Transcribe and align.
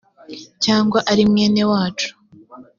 cyangwa 0.63 0.99
ari 1.11 1.23
mwene 1.31 1.61
wacu 1.71 2.11